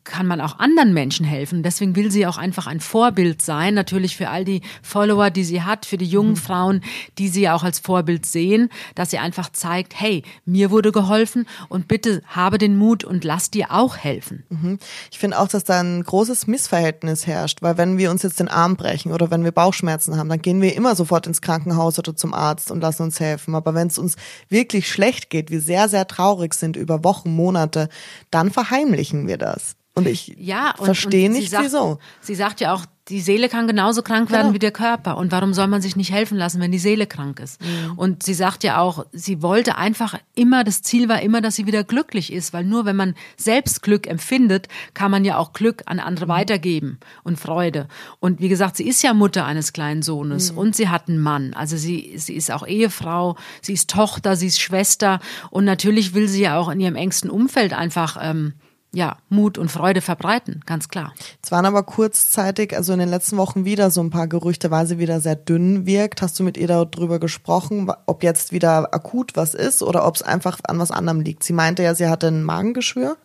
[0.03, 1.63] kann man auch anderen Menschen helfen.
[1.63, 5.61] Deswegen will sie auch einfach ein Vorbild sein, natürlich für all die Follower, die sie
[5.61, 6.37] hat, für die jungen mhm.
[6.37, 6.81] Frauen,
[7.17, 11.87] die sie auch als Vorbild sehen, dass sie einfach zeigt, hey, mir wurde geholfen und
[11.87, 14.43] bitte habe den Mut und lass dir auch helfen.
[14.49, 14.79] Mhm.
[15.11, 18.47] Ich finde auch, dass da ein großes Missverhältnis herrscht, weil wenn wir uns jetzt den
[18.47, 22.15] Arm brechen oder wenn wir Bauchschmerzen haben, dann gehen wir immer sofort ins Krankenhaus oder
[22.15, 23.55] zum Arzt und lassen uns helfen.
[23.55, 24.15] Aber wenn es uns
[24.49, 27.89] wirklich schlecht geht, wir sehr, sehr traurig sind über Wochen, Monate,
[28.31, 29.75] dann verheimlichen wir das.
[29.93, 31.99] Und ich ja, verstehe nicht, sagt, wieso.
[32.21, 34.53] Sie sagt ja auch, die Seele kann genauso krank werden genau.
[34.53, 35.17] wie der Körper.
[35.17, 37.59] Und warum soll man sich nicht helfen lassen, wenn die Seele krank ist?
[37.61, 37.97] Mhm.
[37.97, 41.65] Und sie sagt ja auch, sie wollte einfach immer, das Ziel war immer, dass sie
[41.65, 45.83] wieder glücklich ist, weil nur wenn man selbst Glück empfindet, kann man ja auch Glück
[45.87, 46.29] an andere mhm.
[46.29, 47.87] weitergeben und Freude.
[48.19, 50.57] Und wie gesagt, sie ist ja Mutter eines kleinen Sohnes mhm.
[50.59, 51.53] und sie hat einen Mann.
[51.53, 56.29] Also sie, sie ist auch Ehefrau, sie ist Tochter, sie ist Schwester und natürlich will
[56.29, 58.53] sie ja auch in ihrem engsten Umfeld einfach ähm,
[58.93, 61.13] ja, Mut und Freude verbreiten, ganz klar.
[61.41, 64.85] Es waren aber kurzzeitig, also in den letzten Wochen wieder so ein paar Gerüchte, weil
[64.85, 66.21] sie wieder sehr dünn wirkt.
[66.21, 70.21] Hast du mit ihr darüber gesprochen, ob jetzt wieder akut was ist oder ob es
[70.21, 71.43] einfach an was anderem liegt?
[71.43, 73.17] Sie meinte ja, sie hatte ein Magengeschwür.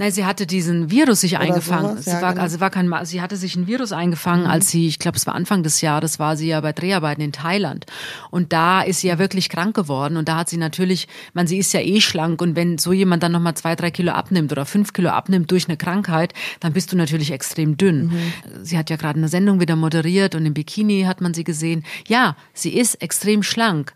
[0.00, 1.90] Nein, sie hatte diesen Virus sich Oder eingefangen.
[1.90, 2.42] Sowas, sie ja, war, genau.
[2.42, 4.50] also war kein, sie hatte sich ein Virus eingefangen, mhm.
[4.50, 7.32] als sie, ich glaube, es war Anfang des Jahres, war sie ja bei Dreharbeiten in
[7.32, 7.84] Thailand.
[8.30, 10.16] Und da ist sie ja wirklich krank geworden.
[10.16, 12.40] Und da hat sie natürlich, man, sie ist ja eh schlank.
[12.40, 15.66] Und wenn so jemand dann nochmal zwei, drei Kilo abnimmt oder fünf Kilo abnimmt durch
[15.66, 18.06] eine Krankheit, dann bist du natürlich extrem dünn.
[18.06, 18.32] Mhm.
[18.62, 21.84] Sie hat ja gerade eine Sendung wieder moderiert und im Bikini hat man sie gesehen.
[22.06, 23.94] Ja, sie ist extrem schlank.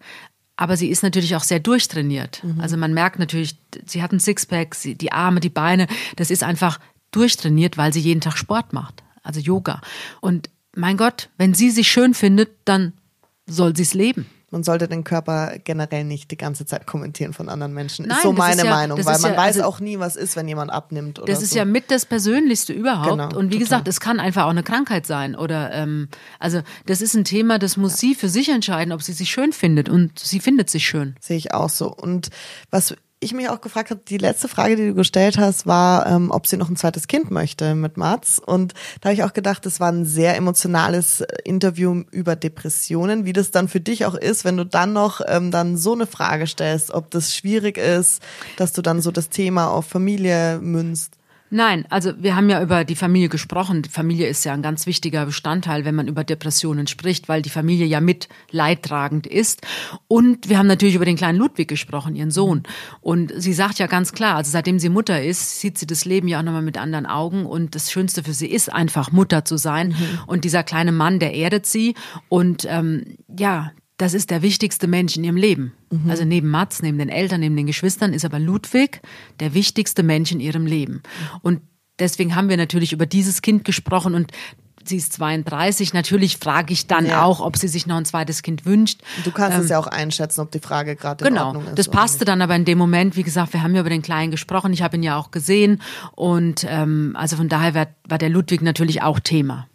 [0.63, 2.45] Aber sie ist natürlich auch sehr durchtrainiert.
[2.45, 2.61] Mhm.
[2.61, 6.45] Also man merkt natürlich, sie hat ein Sixpack, sie, die Arme, die Beine, das ist
[6.45, 6.79] einfach
[7.11, 9.81] durchtrainiert, weil sie jeden Tag Sport macht, also Yoga.
[10.21, 12.93] Und mein Gott, wenn sie sich schön findet, dann
[13.45, 17.49] soll sie es leben man sollte den Körper generell nicht die ganze Zeit kommentieren von
[17.49, 18.07] anderen Menschen.
[18.07, 20.15] Nein, ist so meine ist ja- Meinung, weil man ja- weiß also- auch nie, was
[20.15, 21.57] ist, wenn jemand abnimmt oder Das ist so.
[21.59, 23.11] ja mit das Persönlichste überhaupt.
[23.11, 23.59] Genau, und wie total.
[23.59, 25.35] gesagt, es kann einfach auch eine Krankheit sein.
[25.35, 29.13] Oder ähm, also das ist ein Thema, das muss sie für sich entscheiden, ob sie
[29.15, 29.89] sich schön findet.
[29.89, 31.17] Und sie findet sich schön.
[31.21, 31.93] Sehe ich auch so.
[31.93, 32.29] Und
[32.71, 36.31] was ich mich auch gefragt habe, die letzte Frage, die du gestellt hast, war, ähm,
[36.31, 38.39] ob sie noch ein zweites Kind möchte mit Mats.
[38.39, 43.25] Und da habe ich auch gedacht, das war ein sehr emotionales äh, Interview über Depressionen,
[43.25, 46.07] wie das dann für dich auch ist, wenn du dann noch ähm, dann so eine
[46.07, 48.23] Frage stellst, ob das schwierig ist,
[48.57, 51.17] dass du dann so das Thema auf Familie münzt.
[51.55, 53.83] Nein, also wir haben ja über die Familie gesprochen.
[53.83, 57.51] Die Familie ist ja ein ganz wichtiger Bestandteil, wenn man über Depressionen spricht, weil die
[57.51, 59.61] Familie ja mit leidtragend ist.
[60.09, 62.63] Und wir haben natürlich über den kleinen Ludwig gesprochen, ihren Sohn.
[63.03, 66.27] Und sie sagt ja ganz klar, also seitdem sie Mutter ist, sieht sie das Leben
[66.27, 67.45] ja auch nochmal mit anderen Augen.
[67.45, 69.95] Und das Schönste für sie ist einfach Mutter zu sein.
[70.27, 71.95] Und dieser kleine Mann, der erdet sie.
[72.31, 75.73] Und ähm, ja, das ist der wichtigste Mensch in ihrem Leben.
[76.09, 79.01] Also neben Mats, neben den Eltern, neben den Geschwistern ist aber Ludwig
[79.41, 81.03] der wichtigste Mensch in ihrem Leben.
[81.43, 81.61] Und
[82.01, 84.33] deswegen haben wir natürlich über dieses Kind gesprochen und
[84.85, 85.93] sie ist 32.
[85.95, 87.23] Natürlich frage ich dann Ja.
[87.23, 89.01] auch, ob sie sich noch ein zweites Kind wünscht.
[89.23, 91.79] Du kannst es ja auch einschätzen, ob die Frage gerade in Ähm, Genau, Ordnung ist.
[91.79, 94.33] das passte dann aber in dem Moment, wie gesagt, wir haben ja über den Kleinen
[94.33, 95.81] gesprochen, ich habe ihn ja auch gesehen
[96.17, 99.69] und ähm, also von daher war, war der Ludwig natürlich auch Thema.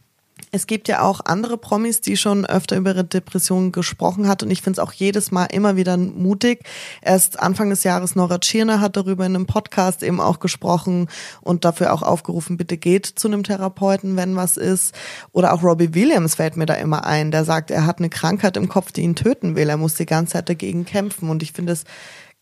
[0.51, 4.51] Es gibt ja auch andere Promis, die schon öfter über ihre Depressionen gesprochen hat und
[4.51, 6.63] ich finde es auch jedes Mal immer wieder mutig.
[7.01, 11.09] Erst Anfang des Jahres Nora Tschirner hat darüber in einem Podcast eben auch gesprochen
[11.41, 14.95] und dafür auch aufgerufen, bitte geht zu einem Therapeuten, wenn was ist.
[15.33, 18.55] Oder auch Robbie Williams fällt mir da immer ein, der sagt, er hat eine Krankheit
[18.55, 19.67] im Kopf, die ihn töten will.
[19.67, 21.83] Er muss die ganze Zeit dagegen kämpfen und ich finde es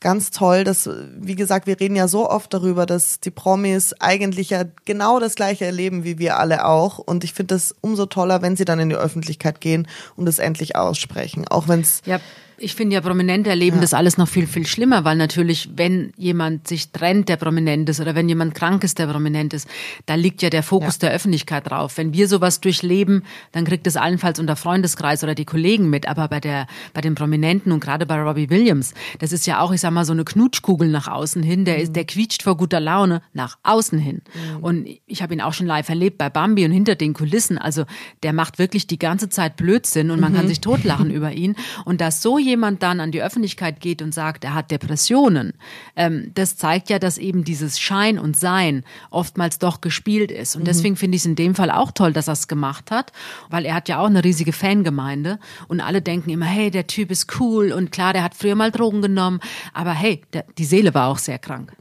[0.05, 0.87] ganz toll, dass,
[1.17, 5.33] wie gesagt, wir reden ja so oft darüber, dass die Promis eigentlich ja genau das
[5.33, 6.99] gleiche erleben wie wir alle auch.
[6.99, 10.37] Und ich finde es umso toller, wenn sie dann in die Öffentlichkeit gehen und es
[10.37, 11.47] endlich aussprechen.
[11.47, 12.19] Auch wenn es Ja,
[12.57, 16.67] ich finde ja, Prominente erleben das alles noch viel, viel schlimmer, weil natürlich, wenn jemand
[16.67, 19.67] sich trennt, der prominent ist, oder wenn jemand krank ist, der prominent ist,
[20.05, 21.97] da liegt ja der Fokus der Öffentlichkeit drauf.
[21.97, 26.07] Wenn wir sowas durchleben, dann kriegt es allenfalls unser Freundeskreis oder die Kollegen mit.
[26.07, 29.71] Aber bei der, bei den Prominenten und gerade bei Robbie Williams, das ist ja auch,
[29.71, 32.79] ich sag mal, so eine Knutschkugel nach außen hin, der ist, der quietscht vor guter
[32.79, 34.21] Laune nach außen hin.
[34.61, 37.57] Und ich habe ihn auch schon live erlebt bei Bambi und hinter den Kulissen.
[37.57, 37.85] Also
[38.23, 41.55] der macht wirklich die ganze Zeit Blödsinn und man kann sich totlachen über ihn.
[41.83, 45.53] Und dass so jemand dann an die Öffentlichkeit geht und sagt, er hat Depressionen,
[45.95, 50.55] ähm, das zeigt ja, dass eben dieses Schein und Sein oftmals doch gespielt ist.
[50.55, 53.11] Und deswegen finde ich es in dem Fall auch toll, dass er es gemacht hat,
[53.49, 57.11] weil er hat ja auch eine riesige Fangemeinde und alle denken immer, hey, der Typ
[57.11, 59.39] ist cool und klar, der hat früher mal Drogen genommen,
[59.73, 61.73] aber hey, der, die Seele war auch sehr krank.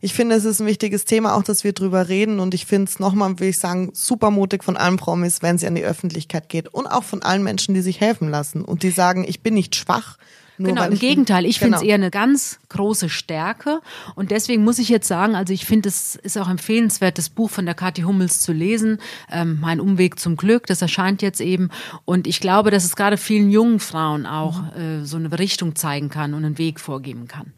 [0.00, 2.40] Ich finde, es ist ein wichtiges Thema, auch dass wir drüber reden.
[2.40, 5.66] Und ich finde es nochmal, will ich sagen, super mutig von allen Promis, wenn sie
[5.66, 6.68] an die Öffentlichkeit geht.
[6.68, 9.69] Und auch von allen Menschen, die sich helfen lassen und die sagen, ich bin nicht
[9.76, 10.16] schwach.
[10.58, 11.46] Nur genau, im Gegenteil.
[11.46, 11.88] Ich finde es Genau.
[11.88, 13.80] eher eine ganz große Stärke.
[14.14, 17.48] Und deswegen muss ich jetzt sagen, also ich finde, es ist auch empfehlenswert, das Buch
[17.48, 18.98] von der Kathi Hummels zu lesen.
[19.32, 21.70] Ähm, mein Umweg zum Glück, das erscheint jetzt eben.
[22.04, 24.80] Und ich glaube, dass es gerade vielen jungen Frauen auch Mhm.
[25.02, 27.54] äh, so eine Richtung zeigen kann und einen Weg vorgeben kann.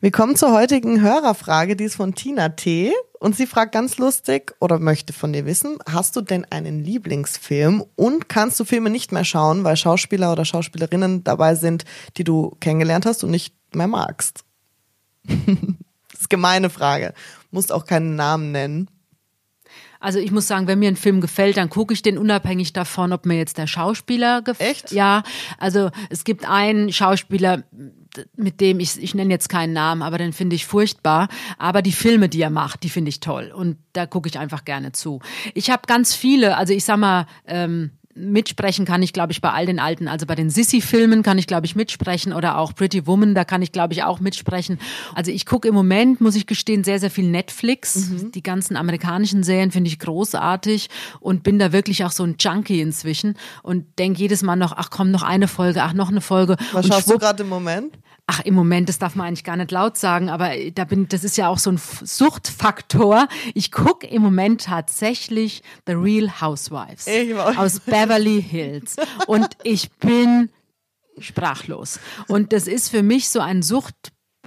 [0.00, 2.92] Wir kommen zur heutigen Hörerfrage, die ist von Tina T.
[3.18, 7.82] Und sie fragt ganz lustig oder möchte von dir wissen, hast du denn einen Lieblingsfilm
[7.96, 11.84] und kannst du Filme nicht mehr schauen, weil Schauspieler oder Schauspielerinnen dabei sind,
[12.18, 14.44] die du kennengelernt hast und nicht mehr magst?
[15.24, 17.14] das ist gemeine Frage.
[17.50, 18.90] Musst auch keinen Namen nennen.
[20.04, 23.14] Also ich muss sagen, wenn mir ein Film gefällt, dann gucke ich den unabhängig davon,
[23.14, 24.70] ob mir jetzt der Schauspieler gefällt.
[24.70, 24.92] Echt?
[24.92, 25.22] Ja,
[25.56, 27.62] also es gibt einen Schauspieler,
[28.36, 31.28] mit dem ich, ich nenne jetzt keinen Namen, aber den finde ich furchtbar.
[31.56, 33.50] Aber die Filme, die er macht, die finde ich toll.
[33.56, 35.20] Und da gucke ich einfach gerne zu.
[35.54, 39.50] Ich habe ganz viele, also ich sag mal, ähm, mitsprechen kann ich, glaube ich, bei
[39.50, 43.06] all den alten, also bei den Sissy-Filmen kann ich, glaube ich, mitsprechen oder auch Pretty
[43.06, 44.78] Woman, da kann ich, glaube ich, auch mitsprechen.
[45.14, 48.10] Also ich gucke im Moment, muss ich gestehen, sehr, sehr viel Netflix.
[48.34, 50.88] Die ganzen amerikanischen Serien finde ich großartig
[51.20, 54.90] und bin da wirklich auch so ein Junkie inzwischen und denke jedes Mal noch, ach
[54.90, 56.56] komm, noch eine Folge, ach noch eine Folge.
[56.72, 57.98] Was und schaust du gerade im Moment?
[58.26, 61.24] Ach, im Moment, das darf man eigentlich gar nicht laut sagen, aber da bin, das
[61.24, 63.28] ist ja auch so ein Suchtfaktor.
[63.52, 67.06] Ich gucke im Moment tatsächlich The Real Housewives
[67.56, 70.48] aus Beverly Hills und ich bin
[71.18, 72.00] sprachlos.
[72.26, 73.62] Und das ist für mich so ein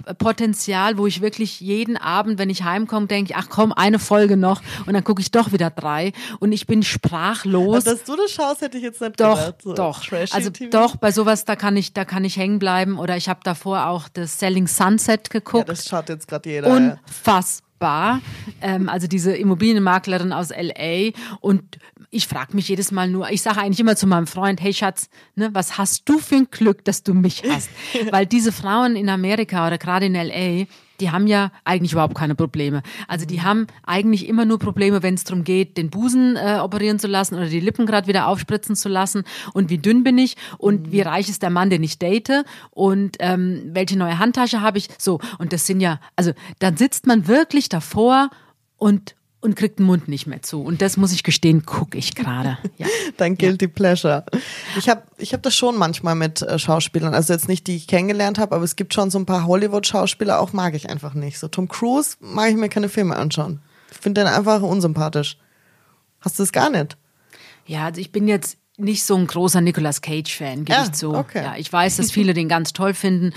[0.06, 4.62] Suchtpotenzial, wo ich wirklich jeden Abend, wenn ich heimkomme, denke, ach komm, eine Folge noch
[4.86, 7.84] und dann gucke ich doch wieder drei und ich bin sprachlos.
[7.84, 9.62] Dass du das schaust, hätte ich jetzt nicht Doch, gedacht.
[9.62, 10.04] So doch.
[10.04, 10.70] trashy Also TV.
[10.70, 12.98] doch, bei sowas, da kann ich, da kann ich hängen bleiben.
[12.98, 15.68] Oder ich habe davor auch das Selling Sunset Ja, geguckt.
[15.68, 16.68] das schaut jetzt gerade jeder.
[16.68, 16.74] ja.
[16.76, 18.20] Unfassbar.
[18.60, 21.62] Ähm, also diese Immobilienmaklerin aus LA und
[22.10, 25.08] ich frage mich jedes Mal nur, ich sage eigentlich immer zu meinem Freund, hey Schatz,
[25.34, 27.68] ne, was hast du für ein Glück, dass du mich hast?
[28.10, 30.66] Weil diese Frauen in Amerika oder gerade in LA,
[31.00, 32.82] die haben ja eigentlich überhaupt keine Probleme.
[33.06, 36.98] Also die haben eigentlich immer nur Probleme, wenn es darum geht, den Busen äh, operieren
[36.98, 40.36] zu lassen oder die Lippen gerade wieder aufspritzen zu lassen und wie dünn bin ich
[40.56, 40.92] und mhm.
[40.92, 44.88] wie reich ist der Mann, den ich date und ähm, welche neue Handtasche habe ich.
[44.98, 48.30] So, und das sind ja, also dann sitzt man wirklich davor
[48.76, 50.62] und und kriegt den Mund nicht mehr zu.
[50.62, 52.58] Und das muss ich gestehen, gucke ich gerade.
[52.76, 52.86] Ja.
[53.16, 53.70] Dein Guilty ja.
[53.72, 54.24] Pleasure.
[54.76, 57.86] Ich habe ich hab das schon manchmal mit äh, Schauspielern, also jetzt nicht, die ich
[57.86, 61.38] kennengelernt habe, aber es gibt schon so ein paar Hollywood-Schauspieler, auch mag ich einfach nicht.
[61.38, 63.60] So Tom Cruise mag ich mir keine Filme anschauen.
[63.90, 65.38] Ich finde den einfach unsympathisch.
[66.20, 66.96] Hast du es gar nicht?
[67.66, 71.14] Ja, also ich bin jetzt nicht so ein großer Nicolas Cage-Fan, gebe ja, ich zu.
[71.14, 71.42] Okay.
[71.42, 73.32] Ja, ich weiß, dass viele den ganz toll finden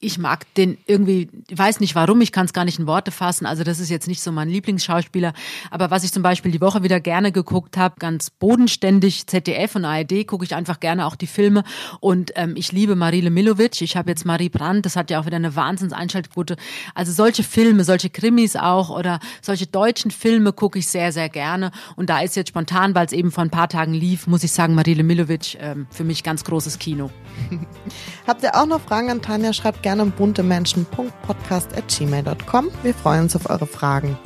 [0.00, 3.46] ich mag den irgendwie, weiß nicht warum, ich kann es gar nicht in Worte fassen.
[3.46, 5.32] Also das ist jetzt nicht so mein Lieblingsschauspieler.
[5.72, 9.84] Aber was ich zum Beispiel die Woche wieder gerne geguckt habe, ganz bodenständig, ZDF und
[9.84, 11.64] ARD, gucke ich einfach gerne auch die Filme.
[11.98, 13.80] Und ähm, ich liebe Marile Milovic.
[13.82, 16.56] Ich habe jetzt Marie Brandt, das hat ja auch wieder eine Wahnsinns-Einschaltquote.
[16.94, 21.72] Also solche Filme, solche Krimis auch oder solche deutschen Filme gucke ich sehr, sehr gerne.
[21.96, 24.52] Und da ist jetzt spontan, weil es eben vor ein paar Tagen lief, muss ich
[24.52, 27.10] sagen, Marile Milovic ähm, für mich ganz großes Kino.
[28.28, 29.52] Habt ihr auch noch Fragen an Tanja?
[29.52, 32.70] Schreibt gerne buntemenschen.podcast.gmail.com.
[32.82, 34.18] Wir freuen uns auf eure Fragen.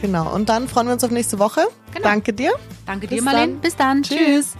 [0.00, 0.32] Genau.
[0.32, 1.66] Und dann freuen wir uns auf nächste Woche.
[1.92, 2.08] Genau.
[2.08, 2.52] Danke dir.
[2.86, 3.54] Danke Bis dir, Marlene.
[3.54, 4.02] Bis dann.
[4.02, 4.54] Tschüss.